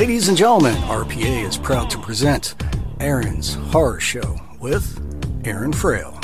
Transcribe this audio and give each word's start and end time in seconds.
Ladies 0.00 0.28
and 0.28 0.36
gentlemen, 0.38 0.76
RPA 0.84 1.46
is 1.46 1.58
proud 1.58 1.90
to 1.90 1.98
present 1.98 2.54
Aaron's 3.00 3.52
Horror 3.52 4.00
Show 4.00 4.40
with 4.58 4.98
Aaron 5.44 5.74
Frail. 5.74 6.18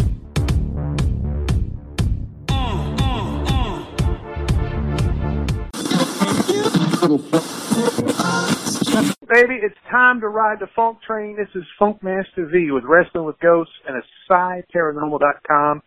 Baby, 9.28 9.60
it's 9.62 9.77
time 9.90 10.22
to 10.22 10.28
ride 10.28 10.58
the 10.58 10.68
funk 10.74 11.02
train. 11.02 11.36
This 11.36 11.50
is 11.54 11.64
Funkmaster 11.78 12.50
V 12.50 12.70
with 12.70 12.84
Wrestling 12.84 13.27
with 13.27 13.38
Ghosts 13.40 13.74
and 13.86 14.02
AsideParanormal.com. 14.30 15.82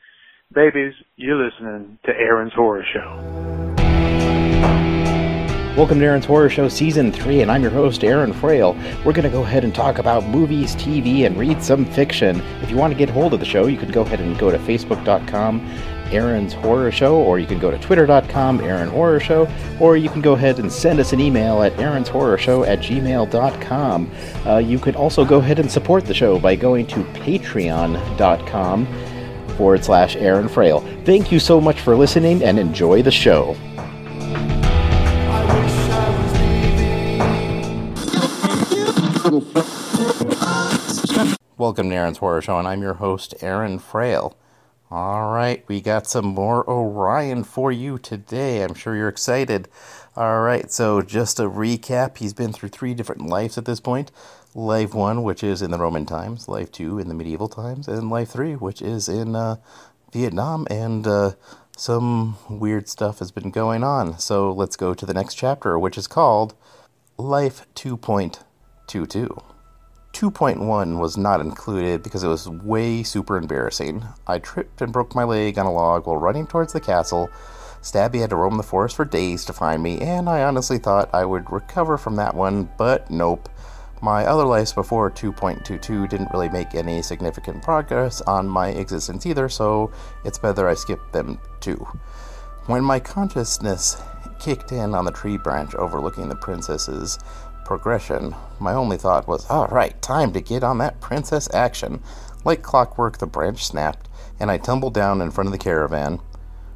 Babies, 0.54 0.94
you're 1.16 1.44
listening 1.44 1.98
to 2.06 2.12
Aaron's 2.12 2.54
Horror 2.54 2.86
Show. 2.94 3.59
Welcome 5.78 6.00
to 6.00 6.06
Aaron's 6.06 6.26
Horror 6.26 6.50
Show 6.50 6.68
Season 6.68 7.10
3, 7.10 7.42
and 7.42 7.50
I'm 7.50 7.62
your 7.62 7.72
host, 7.72 8.04
Aaron 8.04 8.34
Frail. 8.34 8.74
We're 9.06 9.14
going 9.14 9.24
to 9.24 9.30
go 9.30 9.44
ahead 9.44 9.64
and 9.64 9.74
talk 9.74 9.98
about 9.98 10.26
movies, 10.26 10.76
TV, 10.76 11.26
and 11.26 11.38
read 11.38 11.64
some 11.64 11.86
fiction. 11.86 12.42
If 12.62 12.70
you 12.70 12.76
want 12.76 12.92
to 12.92 12.98
get 12.98 13.08
hold 13.08 13.34
of 13.34 13.40
the 13.40 13.46
show, 13.46 13.68
you 13.68 13.78
can 13.78 13.90
go 13.90 14.02
ahead 14.02 14.20
and 14.20 14.38
go 14.38 14.52
to 14.52 14.58
facebook.com, 14.58 15.62
Aaron's 16.12 16.52
Horror 16.54 16.92
Show, 16.92 17.16
or 17.16 17.40
you 17.40 17.48
can 17.48 17.60
go 17.60 17.72
to 17.72 17.78
twitter.com, 17.78 18.60
Aaron 18.60 18.90
Horror 18.90 19.22
Show, 19.22 19.48
or 19.80 19.96
you 19.96 20.10
can 20.10 20.20
go 20.22 20.34
ahead 20.34 20.60
and 20.60 20.70
send 20.70 21.00
us 21.00 21.14
an 21.14 21.22
email 21.22 21.64
at 21.64 21.72
Aaron's 21.80 22.10
Horror 22.10 22.38
Show 22.38 22.66
at 22.66 22.80
gmail.com. 22.80 24.12
Uh, 24.46 24.58
you 24.58 24.80
could 24.80 24.98
also 24.98 25.24
go 25.24 25.38
ahead 25.38 25.60
and 25.60 25.72
support 25.72 26.04
the 26.04 26.14
show 26.14 26.40
by 26.40 26.56
going 26.56 26.88
to 26.88 27.04
patreon.com 27.14 28.86
forward 29.56 29.86
slash 29.86 30.18
Aaron 30.18 30.50
Frail. 30.50 30.82
Thank 31.06 31.32
you 31.32 31.40
so 31.40 31.62
much 31.62 31.80
for 31.80 31.96
listening 31.96 32.44
and 32.44 32.60
enjoy 32.60 33.02
the 33.02 33.12
show. 33.12 33.56
Welcome 41.58 41.90
to 41.90 41.96
Aaron's 41.96 42.20
Horror 42.20 42.42
Show, 42.42 42.58
and 42.58 42.66
I'm 42.66 42.82
your 42.82 42.94
host, 42.94 43.34
Aaron 43.42 43.80
Frail. 43.80 44.38
All 44.90 45.34
right, 45.34 45.66
we 45.68 45.82
got 45.82 46.08
some 46.08 46.28
more 46.28 46.68
Orion 46.70 47.44
for 47.44 47.70
you 47.70 47.98
today. 47.98 48.64
I'm 48.64 48.76
sure 48.76 48.96
you're 48.96 49.10
excited. 49.10 49.68
All 50.16 50.40
right, 50.40 50.72
so 50.72 51.02
just 51.02 51.38
a 51.38 51.50
recap 51.50 52.18
he's 52.18 52.34
been 52.34 52.54
through 52.54 52.70
three 52.70 52.94
different 52.94 53.26
lives 53.26 53.58
at 53.58 53.66
this 53.66 53.82
point 53.82 54.10
Life 54.56 54.94
1, 54.94 55.22
which 55.22 55.44
is 55.44 55.62
in 55.62 55.70
the 55.72 55.78
Roman 55.78 56.06
times, 56.06 56.48
Life 56.48 56.72
2 56.72 56.98
in 56.98 57.10
the 57.10 57.14
medieval 57.14 57.50
times, 57.50 57.90
and 57.90 58.10
Life 58.10 58.30
3, 58.30 58.54
which 58.54 58.82
is 58.82 59.10
in 59.10 59.36
uh, 59.36 59.58
Vietnam, 60.14 60.66
and 60.70 61.06
uh, 61.06 61.32
some 61.76 62.38
weird 62.50 62.88
stuff 62.88 63.20
has 63.20 63.32
been 63.32 63.52
going 63.52 63.84
on. 63.84 64.18
So 64.18 64.50
let's 64.50 64.78
go 64.78 64.94
to 64.94 65.06
the 65.06 65.14
next 65.14 65.36
chapter, 65.36 65.78
which 65.78 65.98
is 65.98 66.08
called 66.08 66.54
Life 67.18 67.68
2.22. 67.76 69.49
2.1 70.20 71.00
was 71.00 71.16
not 71.16 71.40
included 71.40 72.04
because 72.04 72.26
it 72.26 72.28
was 72.28 72.50
way 72.50 73.04
super 73.04 73.38
embarrassing. 73.38 74.04
I 74.28 74.40
tripped 74.40 74.82
and 74.82 74.92
broke 74.92 75.16
my 75.16 75.24
leg 75.24 75.58
on 75.58 75.66
a 75.66 75.72
log 75.72 76.08
while 76.08 76.18
running 76.18 76.46
towards 76.46 76.74
the 76.74 76.82
castle. 76.82 77.30
Stabby 77.82 78.20
had 78.20 78.32
to 78.32 78.36
roam 78.36 78.58
the 78.58 78.64
forest 78.64 78.98
for 78.98 79.06
days 79.06 79.46
to 79.46 79.54
find 79.54 79.82
me, 79.82 79.98
and 80.02 80.28
I 80.28 80.44
honestly 80.44 80.78
thought 80.78 81.10
I 81.14 81.24
would 81.24 81.50
recover 81.50 81.98
from 81.98 82.18
that 82.18 82.36
one, 82.36 82.70
but 82.78 83.10
nope. 83.10 83.48
My 84.02 84.26
other 84.26 84.44
lives 84.44 84.74
before 84.74 85.10
2.22 85.10 86.10
didn't 86.10 86.34
really 86.34 86.50
make 86.50 86.76
any 86.76 87.02
significant 87.02 87.64
progress 87.64 88.20
on 88.24 88.46
my 88.46 88.72
existence 88.72 89.26
either, 89.26 89.48
so 89.48 89.90
it's 90.26 90.38
better 90.38 90.68
I 90.68 90.74
skip 90.74 91.00
them 91.14 91.40
too. 91.62 91.88
When 92.66 92.84
my 92.84 93.00
consciousness 93.00 94.02
kicked 94.38 94.74
in 94.74 94.96
on 94.96 95.06
the 95.06 95.12
tree 95.12 95.38
branch 95.38 95.76
overlooking 95.76 96.28
the 96.28 96.36
princess's 96.36 97.20
progression, 97.70 98.36
my 98.60 98.74
only 98.74 98.98
thought 98.98 99.28
was, 99.28 99.48
all 99.48 99.68
right, 99.68 100.02
time 100.02 100.34
to 100.34 100.42
get 100.42 100.64
on 100.64 100.80
that 100.80 101.00
princess 101.00 101.48
action. 101.54 102.02
Like 102.44 102.64
clockwork, 102.64 103.20
the 103.20 103.28
branch 103.28 103.64
snapped, 103.64 104.10
and 104.40 104.50
I 104.50 104.58
tumbled 104.58 104.96
down 104.96 105.22
in 105.22 105.30
front 105.30 105.50
of 105.50 105.52
the 105.52 105.60
caravan. 105.60 106.20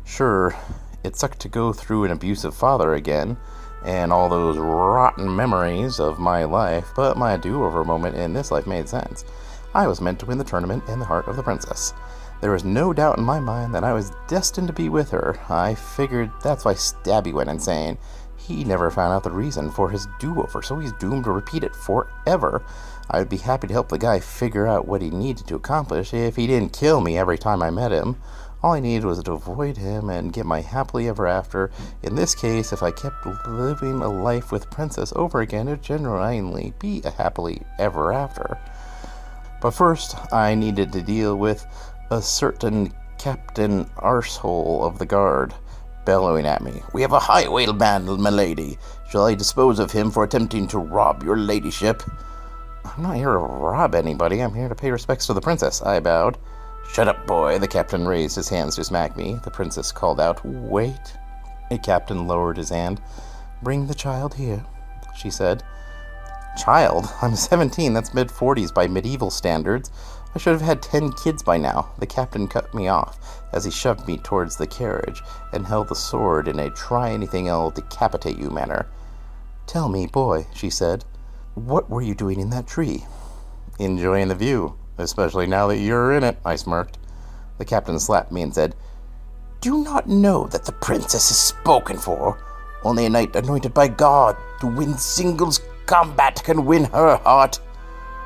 Sure, 0.05 0.55
it 1.03 1.15
sucked 1.15 1.39
to 1.39 1.49
go 1.49 1.73
through 1.73 2.03
an 2.03 2.11
abusive 2.11 2.55
father 2.55 2.93
again, 2.93 3.37
and 3.83 4.13
all 4.13 4.29
those 4.29 4.59
rotten 4.59 5.35
memories 5.35 5.99
of 5.99 6.19
my 6.19 6.43
life, 6.43 6.91
but 6.95 7.17
my 7.17 7.37
do 7.37 7.63
over 7.63 7.83
moment 7.83 8.15
in 8.15 8.33
this 8.33 8.51
life 8.51 8.67
made 8.67 8.87
sense. 8.87 9.25
I 9.73 9.87
was 9.87 9.99
meant 9.99 10.19
to 10.19 10.27
win 10.27 10.37
the 10.37 10.43
tournament 10.43 10.83
in 10.87 10.99
the 10.99 11.05
heart 11.05 11.27
of 11.27 11.37
the 11.37 11.43
princess. 11.43 11.95
There 12.39 12.51
was 12.51 12.63
no 12.63 12.93
doubt 12.93 13.17
in 13.17 13.23
my 13.23 13.39
mind 13.39 13.73
that 13.73 13.83
I 13.83 13.93
was 13.93 14.11
destined 14.27 14.67
to 14.67 14.73
be 14.73 14.89
with 14.89 15.09
her. 15.09 15.39
I 15.49 15.73
figured 15.73 16.29
that's 16.43 16.65
why 16.65 16.75
Stabby 16.75 17.33
went 17.33 17.49
insane. 17.49 17.97
He 18.47 18.65
never 18.65 18.91
found 18.91 19.13
out 19.13 19.23
the 19.23 19.31
reason 19.31 19.71
for 19.71 19.89
his 19.89 20.05
do 20.19 20.41
over, 20.41 20.61
so 20.61 20.77
he's 20.77 20.91
doomed 20.93 21.23
to 21.23 21.31
repeat 21.31 21.63
it 21.63 21.73
forever. 21.73 22.61
I 23.09 23.19
would 23.19 23.29
be 23.29 23.37
happy 23.37 23.67
to 23.67 23.73
help 23.73 23.87
the 23.87 23.97
guy 23.97 24.19
figure 24.19 24.67
out 24.67 24.85
what 24.85 25.01
he 25.01 25.09
needed 25.09 25.47
to 25.47 25.55
accomplish 25.55 26.13
if 26.13 26.35
he 26.35 26.45
didn't 26.45 26.73
kill 26.73 26.99
me 26.99 27.17
every 27.17 27.37
time 27.37 27.63
I 27.63 27.69
met 27.69 27.93
him. 27.93 28.17
All 28.61 28.73
I 28.73 28.81
needed 28.81 29.05
was 29.05 29.23
to 29.23 29.31
avoid 29.31 29.77
him 29.77 30.09
and 30.09 30.33
get 30.33 30.45
my 30.45 30.59
happily 30.59 31.07
ever 31.07 31.25
after. 31.25 31.71
In 32.01 32.15
this 32.15 32.35
case, 32.35 32.73
if 32.73 32.83
I 32.83 32.91
kept 32.91 33.25
living 33.47 34.01
a 34.01 34.09
life 34.09 34.51
with 34.51 34.69
Princess 34.69 35.13
over 35.15 35.39
again, 35.39 35.69
it 35.69 35.71
would 35.71 35.81
genuinely 35.81 36.73
be 36.79 37.01
a 37.05 37.11
happily 37.11 37.61
ever 37.79 38.11
after. 38.11 38.57
But 39.61 39.71
first, 39.71 40.17
I 40.33 40.53
needed 40.53 40.91
to 40.91 41.01
deal 41.01 41.37
with 41.37 41.65
a 42.11 42.21
certain 42.21 42.93
Captain 43.17 43.85
Arsehole 43.95 44.85
of 44.85 44.99
the 44.99 45.05
Guard 45.05 45.53
bellowing 46.05 46.45
at 46.45 46.61
me. 46.61 46.81
We 46.93 47.01
have 47.01 47.13
a 47.13 47.19
high 47.19 47.45
whaleman, 47.45 48.19
milady. 48.19 48.77
Shall 49.09 49.25
I 49.25 49.35
dispose 49.35 49.79
of 49.79 49.91
him 49.91 50.11
for 50.11 50.23
attempting 50.23 50.67
to 50.67 50.79
rob 50.79 51.23
your 51.23 51.37
ladyship? 51.37 52.03
I'm 52.85 53.03
not 53.03 53.15
here 53.15 53.31
to 53.31 53.37
rob 53.37 53.95
anybody. 53.95 54.41
I'm 54.41 54.53
here 54.53 54.69
to 54.69 54.75
pay 54.75 54.91
respects 54.91 55.27
to 55.27 55.33
the 55.33 55.41
princess, 55.41 55.81
I 55.81 55.99
bowed. 55.99 56.37
Shut 56.91 57.07
up, 57.07 57.25
boy. 57.25 57.59
The 57.59 57.67
captain 57.67 58.07
raised 58.07 58.35
his 58.35 58.49
hands 58.49 58.75
to 58.75 58.83
smack 58.83 59.15
me. 59.15 59.39
The 59.43 59.51
princess 59.51 59.91
called 59.91 60.19
out, 60.19 60.43
Wait. 60.45 61.17
The 61.69 61.79
captain 61.79 62.27
lowered 62.27 62.57
his 62.57 62.69
hand. 62.69 63.01
Bring 63.61 63.87
the 63.87 63.95
child 63.95 64.33
here, 64.33 64.63
she 65.15 65.29
said. 65.31 65.63
Child? 66.57 67.07
I'm 67.21 67.35
17. 67.35 67.93
That's 67.93 68.13
mid 68.13 68.27
40s 68.27 68.73
by 68.73 68.87
medieval 68.87 69.31
standards. 69.31 69.91
I 70.35 70.39
should 70.39 70.53
have 70.53 70.61
had 70.61 70.81
ten 70.81 71.11
kids 71.11 71.44
by 71.44 71.57
now. 71.57 71.91
The 71.99 72.07
captain 72.07 72.47
cut 72.47 72.73
me 72.73 72.88
off 72.88 73.41
as 73.53 73.66
he 73.66 73.71
shoved 73.71 74.07
me 74.07 74.17
towards 74.17 74.57
the 74.57 74.67
carriage 74.67 75.21
and 75.51 75.66
held 75.66 75.89
the 75.89 75.95
sword 75.95 76.47
in 76.47 76.59
a 76.59 76.69
try 76.71 77.11
anything 77.11 77.49
I'll 77.49 77.69
decapitate 77.69 78.38
you 78.38 78.49
manner. 78.49 78.88
Tell 79.67 79.89
me, 79.89 80.07
boy, 80.07 80.47
she 80.53 80.69
said, 80.69 81.05
what 81.55 81.88
were 81.88 82.01
you 82.01 82.16
doing 82.16 82.39
in 82.39 82.49
that 82.49 82.66
tree? 82.66 83.05
Enjoying 83.77 84.29
the 84.29 84.35
view, 84.35 84.75
especially 84.97 85.45
now 85.45 85.67
that 85.67 85.77
you're 85.77 86.13
in 86.13 86.23
it, 86.23 86.39
I 86.44 86.55
smirked. 86.55 86.97
The 87.59 87.65
captain 87.65 88.00
slapped 88.00 88.31
me 88.31 88.41
and 88.41 88.53
said, 88.53 88.75
Do 89.62 89.83
not 89.83 90.09
know 90.09 90.47
that 90.47 90.65
the 90.65 90.71
princess 90.71 91.30
is 91.30 91.38
spoken 91.38 92.00
for. 92.00 92.44
Only 92.83 93.06
a 93.06 93.09
knight 93.09 93.35
anointed 93.35 93.71
by 93.71 93.88
God 93.88 94.35
to 94.62 94.68
win 94.68 94.97
singles 94.97 95.62
combat 95.85 96.44
can 96.44 96.65
win 96.65 96.85
her 96.85 97.18
heart. 97.18 97.59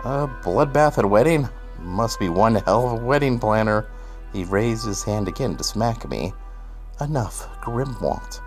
A 0.06 0.28
bloodbath 0.42 0.98
at 0.98 1.04
a 1.04 1.08
wedding? 1.08 1.50
Must 1.80 2.20
be 2.20 2.30
one 2.30 2.56
hell 2.56 2.88
of 2.88 3.02
a 3.02 3.06
wedding 3.06 3.40
planner. 3.40 3.88
He 4.34 4.44
raised 4.44 4.86
his 4.86 5.04
hand 5.04 5.28
again 5.28 5.56
to 5.58 5.64
smack 5.64 6.08
me. 6.10 6.34
Enough, 7.00 7.48
Grimwald, 7.62 8.42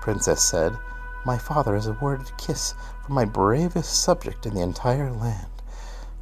Princess 0.00 0.42
said. 0.42 0.76
My 1.24 1.36
father 1.36 1.74
has 1.74 1.86
awarded 1.86 2.28
a 2.28 2.36
kiss 2.36 2.74
from 3.04 3.14
my 3.14 3.24
bravest 3.24 4.02
subject 4.02 4.46
in 4.46 4.54
the 4.54 4.62
entire 4.62 5.10
land. 5.10 5.46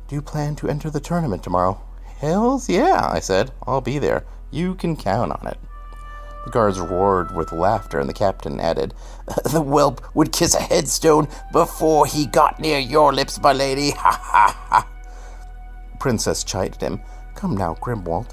Do 0.09 0.15
you 0.15 0.23
plan 0.23 0.57
to 0.57 0.69
enter 0.69 0.91
the 0.91 1.01
tournament 1.01 1.43
tomorrow? 1.43 1.81
Hells 2.19 2.69
yeah, 2.69 3.09
I 3.13 3.21
said. 3.21 3.53
I'll 3.67 3.81
be 3.81 3.99
there. 3.99 4.25
You 4.51 4.75
can 4.75 4.97
count 4.97 5.33
on 5.33 5.47
it. 5.47 5.59
The 6.45 6.51
guards 6.51 6.79
roared 6.79 7.35
with 7.35 7.53
laughter, 7.53 7.99
and 7.99 8.09
the 8.09 8.15
captain 8.15 8.61
added, 8.61 8.95
The 9.45 9.61
whelp 9.61 10.01
would 10.15 10.33
kiss 10.33 10.55
a 10.55 10.63
headstone 10.63 11.29
before 11.53 12.07
he 12.07 12.27
got 12.27 12.61
near 12.61 12.79
your 12.79 13.13
lips, 13.13 13.41
my 13.41 13.53
lady. 13.53 13.91
Ha 13.97 14.21
ha 14.23 14.67
ha. 14.71 14.96
Princess 15.99 16.45
chided 16.45 16.81
him. 16.81 17.01
Come 17.35 17.57
now, 17.57 17.75
Grimwald. 17.75 18.31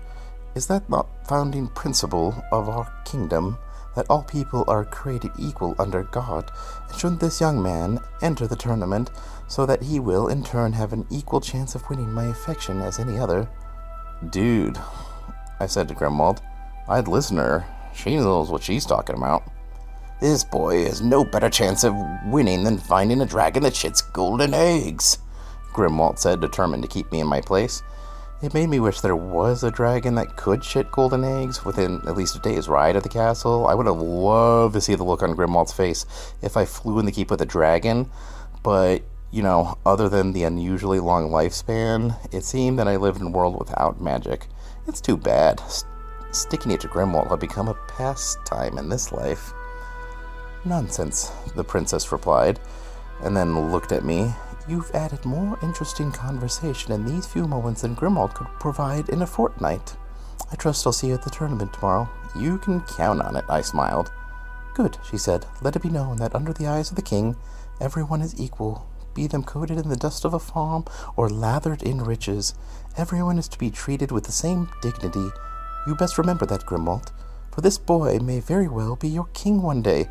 Is 0.55 0.67
that 0.67 0.89
not 0.89 1.07
founding 1.27 1.67
principle 1.67 2.35
of 2.51 2.69
our 2.69 2.91
kingdom 3.05 3.57
that 3.95 4.05
all 4.09 4.23
people 4.23 4.63
are 4.67 4.85
created 4.85 5.31
equal 5.37 5.75
under 5.79 6.03
God? 6.03 6.51
And 6.89 6.99
shouldn't 6.99 7.19
this 7.19 7.41
young 7.41 7.61
man 7.61 7.99
enter 8.21 8.47
the 8.47 8.55
tournament 8.55 9.11
so 9.47 9.65
that 9.65 9.83
he 9.83 9.99
will 9.99 10.27
in 10.27 10.43
turn 10.43 10.73
have 10.73 10.93
an 10.93 11.05
equal 11.09 11.41
chance 11.41 11.75
of 11.75 11.87
winning 11.89 12.11
my 12.11 12.25
affection 12.25 12.81
as 12.81 12.99
any 12.99 13.17
other? 13.17 13.49
Dude, 14.29 14.79
I 15.59 15.65
said 15.65 15.87
to 15.87 15.95
Grimwald, 15.95 16.39
I'd 16.87 17.07
listen 17.07 17.37
to 17.37 17.43
her. 17.43 17.65
She 17.95 18.15
knows 18.15 18.49
what 18.49 18.63
she's 18.63 18.85
talking 18.85 19.15
about. 19.15 19.43
This 20.19 20.43
boy 20.43 20.85
has 20.85 21.01
no 21.01 21.23
better 21.25 21.49
chance 21.49 21.83
of 21.83 21.95
winning 22.27 22.63
than 22.63 22.77
finding 22.77 23.21
a 23.21 23.25
dragon 23.25 23.63
that 23.63 23.73
shits 23.73 24.01
golden 24.13 24.53
eggs, 24.53 25.17
Grimwald 25.73 26.19
said, 26.19 26.39
determined 26.39 26.83
to 26.83 26.89
keep 26.89 27.11
me 27.11 27.19
in 27.19 27.27
my 27.27 27.41
place. 27.41 27.81
It 28.41 28.53
made 28.53 28.69
me 28.69 28.79
wish 28.79 28.99
there 28.99 29.15
was 29.15 29.63
a 29.63 29.71
dragon 29.71 30.15
that 30.15 30.35
could 30.35 30.63
shit 30.63 30.91
golden 30.91 31.23
eggs 31.23 31.63
within 31.63 32.01
at 32.07 32.17
least 32.17 32.35
a 32.35 32.39
day's 32.39 32.67
ride 32.67 32.95
of 32.95 33.03
the 33.03 33.09
castle. 33.09 33.67
I 33.67 33.73
would 33.73 33.85
have 33.85 34.01
loved 34.01 34.73
to 34.73 34.81
see 34.81 34.95
the 34.95 35.03
look 35.03 35.23
on 35.23 35.35
Grimwald's 35.35 35.71
face 35.71 36.05
if 36.41 36.57
I 36.57 36.65
flew 36.65 36.99
in 36.99 37.05
the 37.05 37.11
keep 37.11 37.31
with 37.31 37.41
a 37.41 37.45
dragon, 37.45 38.09
but 38.61 39.01
you 39.31 39.41
know, 39.41 39.77
other 39.85 40.09
than 40.09 40.33
the 40.33 40.43
unusually 40.43 40.99
long 40.99 41.31
lifespan, 41.31 42.15
it 42.31 42.43
seemed 42.43 42.77
that 42.77 42.87
I 42.87 42.97
lived 42.97 43.19
in 43.19 43.27
a 43.27 43.31
world 43.31 43.57
without 43.57 43.99
magic. 43.99 44.47
It's 44.87 45.01
too 45.01 45.17
bad. 45.17 45.59
S- 45.61 45.85
sticking 46.31 46.71
it 46.71 46.81
to 46.81 46.87
Grimwald 46.87 47.29
had 47.29 47.39
become 47.39 47.67
a 47.67 47.73
pastime 47.87 48.77
in 48.77 48.89
this 48.89 49.11
life. 49.11 49.53
Nonsense, 50.65 51.31
the 51.55 51.63
princess 51.63 52.11
replied, 52.11 52.59
and 53.21 53.35
then 53.35 53.71
looked 53.71 53.91
at 53.91 54.05
me. 54.05 54.31
You've 54.65 54.91
added 54.91 55.25
more 55.25 55.59
interesting 55.61 56.09
conversation 56.11 56.93
in 56.93 57.05
these 57.05 57.27
few 57.27 57.47
moments 57.47 57.81
than 57.81 57.97
Grimwald 57.97 58.33
could 58.33 58.47
provide 58.59 59.09
in 59.09 59.21
a 59.21 59.27
fortnight. 59.27 59.97
I 60.51 60.55
trust 60.55 60.87
I'll 60.87 60.93
see 60.93 61.07
you 61.07 61.15
at 61.15 61.21
the 61.21 61.29
tournament 61.29 61.73
tomorrow. 61.73 62.09
You 62.33 62.57
can 62.59 62.79
count 62.81 63.21
on 63.21 63.35
it, 63.35 63.43
I 63.49 63.59
smiled. 63.59 64.11
Good, 64.73 64.97
she 65.09 65.17
said. 65.17 65.45
Let 65.61 65.75
it 65.75 65.81
be 65.81 65.89
known 65.89 66.15
that 66.17 66.33
under 66.33 66.53
the 66.53 66.67
eyes 66.67 66.89
of 66.89 66.95
the 66.95 67.01
king, 67.01 67.35
everyone 67.81 68.21
is 68.21 68.39
equal, 68.39 68.87
be 69.13 69.27
them 69.27 69.43
coated 69.43 69.77
in 69.77 69.89
the 69.89 69.97
dust 69.97 70.23
of 70.23 70.33
a 70.33 70.39
farm 70.39 70.85
or 71.17 71.29
lathered 71.29 71.83
in 71.83 72.01
riches. 72.01 72.55
Everyone 72.97 73.37
is 73.37 73.49
to 73.49 73.59
be 73.59 73.69
treated 73.69 74.11
with 74.11 74.23
the 74.23 74.31
same 74.31 74.69
dignity. 74.81 75.27
You 75.85 75.95
best 75.95 76.17
remember 76.17 76.45
that, 76.45 76.65
Grimwald, 76.65 77.11
for 77.51 77.59
this 77.59 77.77
boy 77.77 78.19
may 78.19 78.39
very 78.39 78.69
well 78.69 78.95
be 78.95 79.09
your 79.09 79.27
king 79.33 79.61
one 79.61 79.81
day. 79.81 80.07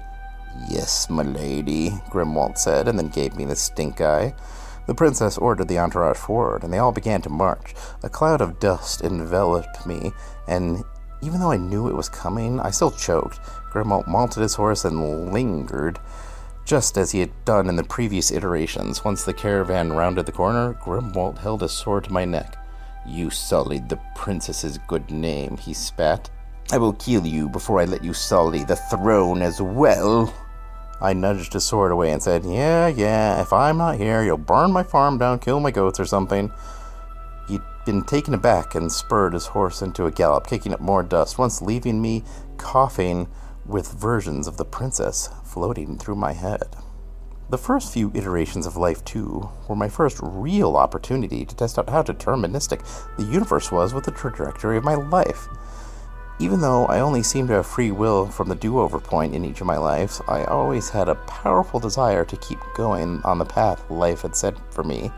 Yes, 0.68 1.08
my 1.08 1.22
lady, 1.22 1.90
Grimwald 2.10 2.58
said, 2.58 2.88
and 2.88 2.98
then 2.98 3.08
gave 3.08 3.36
me 3.36 3.44
the 3.44 3.56
stink 3.56 4.00
eye. 4.00 4.34
The 4.86 4.94
princess 4.94 5.38
ordered 5.38 5.68
the 5.68 5.78
entourage 5.78 6.16
forward, 6.16 6.64
and 6.64 6.72
they 6.72 6.78
all 6.78 6.92
began 6.92 7.22
to 7.22 7.30
march. 7.30 7.74
A 8.02 8.08
cloud 8.08 8.40
of 8.40 8.58
dust 8.58 9.02
enveloped 9.02 9.86
me, 9.86 10.12
and 10.48 10.84
even 11.20 11.40
though 11.40 11.52
I 11.52 11.56
knew 11.56 11.88
it 11.88 11.94
was 11.94 12.08
coming, 12.08 12.60
I 12.60 12.70
still 12.70 12.90
choked. 12.90 13.38
Grimwald 13.70 14.08
mounted 14.08 14.40
his 14.40 14.54
horse 14.54 14.84
and 14.84 15.32
lingered 15.32 15.98
just 16.64 16.96
as 16.96 17.10
he 17.10 17.20
had 17.20 17.44
done 17.44 17.68
in 17.68 17.76
the 17.76 17.84
previous 17.84 18.30
iterations. 18.30 19.04
Once 19.04 19.24
the 19.24 19.32
caravan 19.32 19.92
rounded 19.92 20.26
the 20.26 20.32
corner, 20.32 20.74
Grimwald 20.74 21.38
held 21.38 21.62
his 21.62 21.72
sword 21.72 22.04
to 22.04 22.12
my 22.12 22.24
neck. 22.24 22.56
You 23.06 23.30
sullied 23.30 23.88
the 23.88 24.00
princess's 24.14 24.78
good 24.86 25.10
name, 25.10 25.56
he 25.56 25.74
spat. 25.74 26.30
I 26.70 26.78
will 26.78 26.92
kill 26.94 27.26
you 27.26 27.48
before 27.48 27.80
I 27.80 27.84
let 27.84 28.04
you 28.04 28.14
sully 28.14 28.64
the 28.64 28.76
throne 28.76 29.42
as 29.42 29.60
well. 29.60 30.32
I 31.02 31.14
nudged 31.14 31.52
his 31.52 31.64
sword 31.64 31.90
away 31.90 32.12
and 32.12 32.22
said, 32.22 32.44
Yeah, 32.44 32.86
yeah, 32.86 33.40
if 33.42 33.52
I'm 33.52 33.76
not 33.76 33.96
here, 33.96 34.22
you'll 34.22 34.38
burn 34.38 34.70
my 34.70 34.84
farm 34.84 35.18
down, 35.18 35.40
kill 35.40 35.58
my 35.58 35.72
goats 35.72 35.98
or 35.98 36.06
something. 36.06 36.52
He'd 37.48 37.60
been 37.84 38.04
taken 38.04 38.34
aback 38.34 38.76
and 38.76 38.90
spurred 38.90 39.32
his 39.32 39.46
horse 39.46 39.82
into 39.82 40.06
a 40.06 40.12
gallop, 40.12 40.46
kicking 40.46 40.72
up 40.72 40.80
more 40.80 41.02
dust, 41.02 41.38
once 41.38 41.60
leaving 41.60 42.00
me 42.00 42.22
coughing 42.56 43.28
with 43.66 43.92
versions 43.92 44.46
of 44.46 44.56
the 44.56 44.64
princess 44.64 45.28
floating 45.44 45.98
through 45.98 46.16
my 46.16 46.32
head. 46.32 46.76
The 47.50 47.58
first 47.58 47.92
few 47.92 48.12
iterations 48.14 48.64
of 48.64 48.76
Life 48.76 49.04
2 49.04 49.50
were 49.68 49.76
my 49.76 49.88
first 49.88 50.20
real 50.22 50.76
opportunity 50.76 51.44
to 51.44 51.56
test 51.56 51.78
out 51.78 51.90
how 51.90 52.02
deterministic 52.02 52.80
the 53.16 53.24
universe 53.24 53.72
was 53.72 53.92
with 53.92 54.04
the 54.04 54.12
trajectory 54.12 54.78
of 54.78 54.84
my 54.84 54.94
life. 54.94 55.48
Even 56.38 56.60
though 56.60 56.86
I 56.86 57.00
only 57.00 57.22
seemed 57.22 57.48
to 57.48 57.54
have 57.54 57.66
free 57.66 57.90
will 57.90 58.26
from 58.26 58.48
the 58.48 58.54
do 58.54 58.80
over 58.80 58.98
point 58.98 59.34
in 59.34 59.44
each 59.44 59.60
of 59.60 59.66
my 59.66 59.76
lives, 59.76 60.20
I 60.26 60.44
always 60.44 60.88
had 60.88 61.08
a 61.08 61.14
powerful 61.14 61.78
desire 61.78 62.24
to 62.24 62.36
keep 62.36 62.58
going 62.74 63.20
on 63.22 63.38
the 63.38 63.44
path 63.44 63.88
life 63.90 64.22
had 64.22 64.34
set 64.34 64.54
for 64.72 64.82
me. 64.82 65.12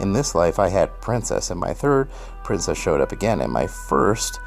In 0.00 0.12
this 0.12 0.34
life, 0.34 0.58
I 0.58 0.68
had 0.68 1.00
Princess, 1.00 1.50
and 1.50 1.60
my 1.60 1.74
third 1.74 2.08
Princess 2.42 2.78
showed 2.78 3.00
up 3.00 3.12
again, 3.12 3.40
in 3.40 3.50
my 3.50 3.66
first, 3.66 4.40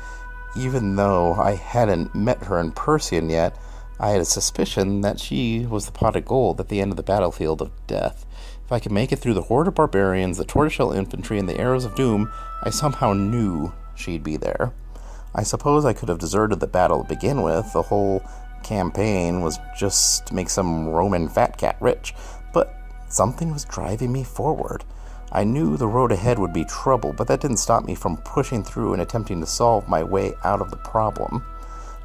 even 0.57 0.95
though 0.95 1.33
I 1.33 1.56
hadn't 1.56 2.15
met 2.15 2.44
her 2.45 2.59
in 2.59 2.71
person 2.71 3.29
yet, 3.29 3.57
I 4.00 4.09
had 4.09 4.21
a 4.21 4.25
suspicion 4.25 5.01
that 5.01 5.19
she 5.19 5.65
was 5.65 5.85
the 5.85 5.91
pot 5.91 6.15
of 6.15 6.25
gold 6.25 6.59
at 6.59 6.69
the 6.69 6.81
end 6.81 6.91
of 6.91 6.97
the 6.97 7.03
battlefield 7.03 7.62
of 7.62 7.71
death. 7.88 8.25
If 8.65 8.71
I 8.71 8.79
could 8.79 8.91
make 8.91 9.12
it 9.12 9.19
through 9.19 9.35
the 9.35 9.44
horde 9.44 9.67
of 9.67 9.75
barbarians, 9.75 10.38
the 10.38 10.45
tortoiseshell 10.45 10.91
infantry, 10.91 11.38
and 11.39 11.47
the 11.47 11.59
arrows 11.59 11.85
of 11.85 11.95
doom, 11.95 12.31
I 12.63 12.71
somehow 12.71 13.13
knew 13.13 13.73
she'd 13.95 14.23
be 14.23 14.38
there. 14.38 14.73
I 15.36 15.44
suppose 15.44 15.84
I 15.86 15.94
could 15.94 16.10
have 16.10 16.20
deserted 16.20 16.60
the 16.60 16.68
battle 16.68 17.04
to 17.04 17.10
begin 17.10 17.42
with. 17.42 17.72
The 17.74 17.82
whole 17.82 18.24
campaign 18.64 19.42
was 19.42 19.60
just 19.78 20.26
to 20.28 20.34
make 20.34 20.50
some 20.50 20.88
Roman 20.88 21.28
fat 21.28 21.58
cat 21.58 21.76
rich, 21.82 22.16
but 22.54 22.74
something 23.10 23.52
was 23.52 23.66
driving 23.66 24.12
me 24.14 24.24
forward. 24.24 24.86
I 25.34 25.44
knew 25.44 25.76
the 25.76 25.88
road 25.88 26.14
ahead 26.14 26.40
would 26.40 26.54
be 26.54 26.64
trouble, 26.64 27.12
but 27.12 27.28
that 27.28 27.42
didn't 27.42 27.58
stop 27.58 27.84
me 27.84 27.96
from 27.96 28.18
pushing 28.18 28.64
through 28.64 28.94
and 28.94 29.02
attempting 29.02 29.42
to 29.42 29.46
solve 29.46 29.90
my 29.90 30.02
way 30.02 30.34
out 30.46 30.62
of 30.62 30.72
the 30.72 30.78
problem. 30.78 31.44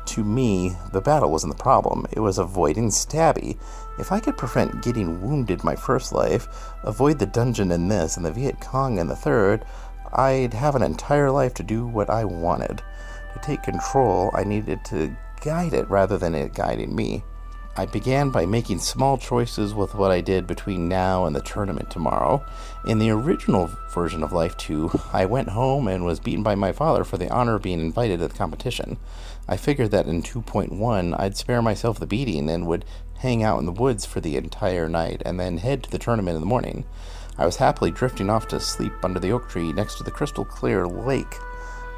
To 0.06 0.24
me, 0.24 0.74
the 0.92 1.00
battle 1.00 1.30
wasn't 1.30 1.56
the 1.56 1.62
problem, 1.62 2.06
it 2.10 2.18
was 2.18 2.38
avoiding 2.38 2.88
Stabby. 2.88 3.56
If 4.00 4.10
I 4.10 4.18
could 4.18 4.36
prevent 4.36 4.82
getting 4.82 5.22
wounded 5.22 5.62
my 5.62 5.76
first 5.76 6.12
life, 6.12 6.48
avoid 6.82 7.20
the 7.20 7.26
dungeon 7.26 7.70
in 7.70 7.86
this, 7.86 8.16
and 8.16 8.26
the 8.26 8.32
Viet 8.32 8.60
Cong 8.60 8.98
in 8.98 9.06
the 9.06 9.14
third, 9.14 9.64
I'd 10.12 10.54
have 10.54 10.74
an 10.74 10.82
entire 10.82 11.30
life 11.30 11.54
to 11.54 11.62
do 11.62 11.86
what 11.86 12.10
I 12.10 12.24
wanted. 12.24 12.82
To 13.34 13.38
take 13.40 13.62
control, 13.62 14.30
I 14.34 14.44
needed 14.44 14.84
to 14.86 15.16
guide 15.40 15.72
it 15.72 15.88
rather 15.88 16.18
than 16.18 16.34
it 16.34 16.54
guiding 16.54 16.94
me. 16.94 17.22
I 17.76 17.86
began 17.86 18.30
by 18.30 18.46
making 18.46 18.80
small 18.80 19.16
choices 19.16 19.74
with 19.74 19.94
what 19.94 20.10
I 20.10 20.20
did 20.20 20.46
between 20.46 20.88
now 20.88 21.24
and 21.24 21.34
the 21.34 21.40
tournament 21.40 21.90
tomorrow. 21.90 22.44
In 22.84 22.98
the 22.98 23.10
original 23.10 23.70
version 23.94 24.24
of 24.24 24.32
Life 24.32 24.56
2, 24.56 24.90
I 25.12 25.24
went 25.24 25.50
home 25.50 25.86
and 25.86 26.04
was 26.04 26.18
beaten 26.18 26.42
by 26.42 26.56
my 26.56 26.72
father 26.72 27.04
for 27.04 27.16
the 27.16 27.30
honor 27.30 27.54
of 27.54 27.62
being 27.62 27.80
invited 27.80 28.18
to 28.18 28.28
the 28.28 28.34
competition. 28.34 28.98
I 29.48 29.56
figured 29.56 29.92
that 29.92 30.06
in 30.06 30.22
2.1 30.22 31.18
I'd 31.18 31.36
spare 31.36 31.62
myself 31.62 32.00
the 32.00 32.06
beating 32.06 32.50
and 32.50 32.66
would 32.66 32.84
hang 33.20 33.42
out 33.42 33.60
in 33.60 33.66
the 33.66 33.72
woods 33.72 34.04
for 34.04 34.20
the 34.20 34.36
entire 34.36 34.88
night 34.88 35.22
and 35.24 35.38
then 35.38 35.58
head 35.58 35.84
to 35.84 35.90
the 35.90 35.98
tournament 35.98 36.34
in 36.34 36.40
the 36.40 36.46
morning. 36.46 36.84
I 37.38 37.46
was 37.46 37.56
happily 37.56 37.92
drifting 37.92 38.28
off 38.28 38.48
to 38.48 38.60
sleep 38.60 38.92
under 39.04 39.20
the 39.20 39.32
oak 39.32 39.48
tree 39.48 39.72
next 39.72 39.96
to 39.96 40.02
the 40.02 40.10
crystal 40.10 40.44
clear 40.44 40.86
lake 40.86 41.38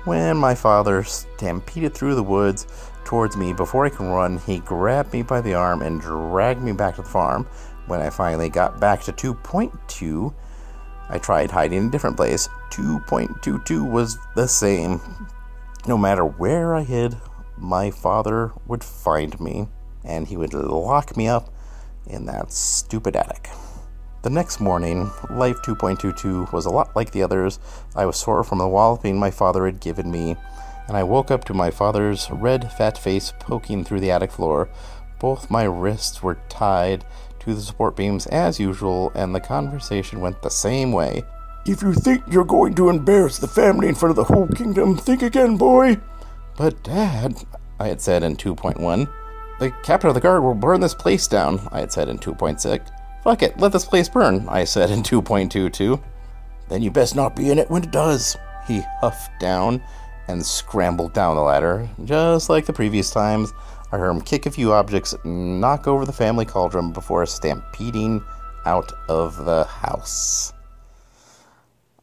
when 0.05 0.37
my 0.37 0.55
father 0.55 1.03
stampeded 1.05 1.95
through 1.95 2.15
the 2.15 2.23
woods 2.23 2.67
towards 3.05 3.37
me. 3.37 3.53
Before 3.53 3.85
I 3.85 3.91
could 3.91 4.05
run, 4.05 4.39
he 4.39 4.59
grabbed 4.59 5.13
me 5.13 5.23
by 5.23 5.41
the 5.41 5.55
arm 5.55 5.83
and 5.83 6.01
dragged 6.01 6.63
me 6.63 6.73
back 6.73 6.97
to 6.97 7.03
the 7.03 7.09
farm. 7.09 7.47
When 7.87 8.01
I 8.01 8.11
finally 8.11 8.49
got 8.49 8.81
back 8.81 9.03
to 9.03 9.13
2.2, 9.13 10.35
I 11.09 11.19
tried 11.19 11.51
hiding 11.51 11.79
in 11.79 11.87
a 11.89 11.91
different 11.91 12.17
place. 12.17 12.49
2.22 12.71 13.91
was 13.91 14.19
the 14.35 14.47
same. 14.47 15.01
No 15.87 15.99
matter 15.99 16.25
where 16.25 16.75
I 16.75 16.85
hid, 16.85 17.17
my 17.59 17.91
father 17.91 18.53
would 18.67 18.83
find 18.83 19.39
me 19.41 19.69
and 20.05 20.27
he 20.27 20.37
would 20.37 20.55
lock 20.55 21.17
me 21.17 21.29
up 21.29 21.53
in 22.07 22.27
that 22.27 22.53
stupid 22.53 23.15
attic. 23.15 23.51
The 24.23 24.31
next 24.31 24.61
morning, 24.61 25.11
Life 25.31 25.57
2.22 25.63 26.53
was 26.53 26.65
a 26.65 26.71
lot 26.71 26.95
like 26.95 27.11
the 27.11 27.25
others. 27.25 27.59
I 27.97 28.07
was 28.07 28.17
sore 28.17 28.45
from 28.45 28.59
the 28.59 28.69
walloping 28.69 29.19
my 29.19 29.33
father 29.33 29.67
had 29.67 29.81
given 29.81 30.13
me, 30.13 30.37
and 30.87 30.97
I 30.97 31.03
woke 31.03 31.33
up 31.33 31.45
to 31.47 31.55
my 31.55 31.73
father's 31.73 32.31
red, 32.31 32.71
fat 32.73 32.97
face 32.97 33.33
poking 33.41 33.85
through 33.85 33.99
the 33.99 34.13
attic 34.13 34.31
floor. 34.31 34.69
Both 35.19 35.51
my 35.51 35.65
wrists 35.65 36.23
were 36.23 36.39
tied 36.49 37.05
to 37.41 37.53
the 37.53 37.61
support 37.61 37.97
beams 37.97 38.29
as 38.29 38.61
usual, 38.61 39.11
and 39.17 39.35
the 39.35 39.41
conversation 39.41 40.21
went 40.21 40.41
the 40.41 40.51
same 40.51 40.93
way. 40.93 41.25
If 41.67 41.83
you 41.83 41.93
think 41.93 42.23
you're 42.31 42.45
going 42.45 42.77
to 42.77 42.91
embarrass 42.91 43.39
the 43.39 43.49
family 43.49 43.89
in 43.89 43.97
front 43.97 44.11
of 44.11 44.17
the 44.17 44.33
whole 44.33 44.47
kingdom, 44.47 44.97
think 44.97 45.23
again, 45.23 45.57
boy. 45.57 45.97
But, 46.57 46.85
Dad, 46.85 47.45
I 47.81 47.89
had 47.89 48.01
said 48.01 48.23
in 48.23 48.37
2.1. 48.37 49.13
The 49.59 49.73
captain 49.83 50.11
of 50.11 50.15
the 50.15 50.21
guard 50.21 50.45
will 50.45 50.55
burn 50.55 50.81
this 50.81 50.95
place 50.95 51.27
down, 51.27 51.69
I 51.73 51.81
had 51.81 51.91
said 51.91 52.09
in 52.09 52.19
2.6. 52.19 52.89
Fuck 53.23 53.43
it, 53.43 53.59
let 53.59 53.73
this 53.73 53.85
place 53.85 54.09
burn, 54.09 54.49
I 54.49 54.65
said 54.65 54.91
in 54.91 55.03
2.22. 55.03 56.03
Then 56.69 56.83
you 56.83 56.91
best 56.91 57.15
not 57.15 57.37
be 57.37 57.51
in 57.51 57.59
it 57.59 57.71
when 57.71 57.85
it 57.85 57.93
does, 57.93 58.37
he 58.67 58.83
huffed 59.01 59.39
down 59.39 59.83
and 60.29 60.45
scrambled 60.45 61.13
down 61.13 61.37
the 61.37 61.43
ladder. 61.43 61.89
Just 62.05 62.49
like 62.49 62.67
the 62.67 62.73
previous 62.73 63.11
times, 63.11 63.53
I 63.93 63.99
heard 63.99 64.11
him 64.11 64.23
kick 64.23 64.47
a 64.47 64.51
few 64.51 64.73
objects, 64.73 65.15
knock 65.25 65.87
over 65.87 66.05
the 66.05 66.13
family 66.13 66.45
cauldron 66.45 66.93
before 66.93 67.25
stampeding 67.27 68.25
out 68.65 68.91
of 69.09 69.45
the 69.45 69.65
house. 69.65 70.53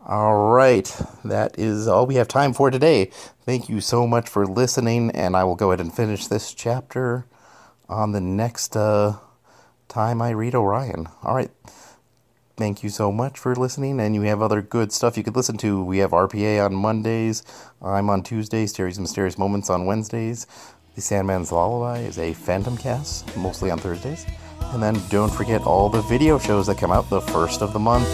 All 0.05 0.53
right, 0.53 0.89
that 1.25 1.59
is 1.59 1.87
all 1.87 2.05
we 2.05 2.15
have 2.15 2.27
time 2.27 2.53
for 2.53 2.71
today. 2.71 3.11
Thank 3.45 3.69
you 3.69 3.81
so 3.81 4.07
much 4.07 4.29
for 4.29 4.45
listening, 4.45 5.11
and 5.11 5.35
I 5.35 5.43
will 5.43 5.55
go 5.55 5.71
ahead 5.71 5.81
and 5.81 5.93
finish 5.93 6.27
this 6.27 6.53
chapter 6.53 7.25
on 7.87 8.11
the 8.11 8.21
next 8.21 8.75
uh, 8.75 9.17
time 9.89 10.21
I 10.21 10.29
read 10.29 10.55
Orion. 10.55 11.07
All 11.23 11.35
right. 11.35 11.51
Thank 12.55 12.83
you 12.83 12.89
so 12.89 13.11
much 13.11 13.39
for 13.39 13.55
listening, 13.55 13.99
and 13.99 14.13
you 14.13 14.21
have 14.23 14.41
other 14.41 14.61
good 14.61 14.91
stuff 14.91 15.17
you 15.17 15.23
could 15.23 15.35
listen 15.35 15.57
to. 15.59 15.81
We 15.83 15.99
have 15.99 16.11
RPA 16.11 16.65
on 16.65 16.75
Mondays. 16.75 17.43
I'm 17.81 18.09
on 18.09 18.21
Tuesdays. 18.21 18.73
Terry's 18.73 18.99
Mysterious 18.99 19.37
Moments 19.37 19.69
on 19.69 19.85
Wednesdays. 19.85 20.45
The 20.95 21.01
Sandman's 21.01 21.51
Lullaby 21.53 21.99
is 21.99 22.19
a 22.19 22.33
Phantom 22.33 22.75
cast, 22.77 23.35
mostly 23.37 23.71
on 23.71 23.79
Thursdays. 23.79 24.25
And 24.73 24.83
then 24.83 24.99
don't 25.09 25.31
forget 25.31 25.63
all 25.63 25.89
the 25.89 26.01
video 26.01 26.37
shows 26.37 26.67
that 26.67 26.77
come 26.77 26.91
out 26.91 27.09
the 27.09 27.21
first 27.21 27.61
of 27.61 27.71
the 27.71 27.79
month 27.79 28.09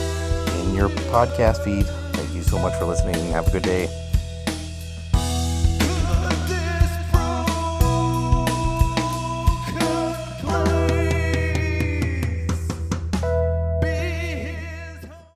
in 0.60 0.76
your 0.76 0.90
podcast 0.90 1.64
feed. 1.64 1.88
Thank 2.14 2.34
you 2.36 2.44
so 2.44 2.60
much 2.60 2.78
for 2.78 2.86
listening. 2.86 3.16
Have 3.32 3.48
a 3.48 3.52
good 3.52 3.64
day. 3.64 4.05